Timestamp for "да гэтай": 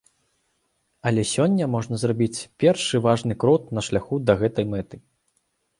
4.31-4.65